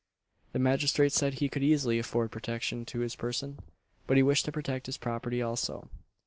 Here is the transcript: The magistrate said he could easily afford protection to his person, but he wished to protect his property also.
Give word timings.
The 0.53 0.57
magistrate 0.57 1.11
said 1.13 1.35
he 1.35 1.47
could 1.47 1.61
easily 1.61 1.99
afford 1.99 2.31
protection 2.31 2.85
to 2.85 3.01
his 3.01 3.15
person, 3.15 3.59
but 4.07 4.17
he 4.17 4.23
wished 4.23 4.45
to 4.45 4.51
protect 4.51 4.87
his 4.87 4.97
property 4.97 5.43
also. 5.43 5.89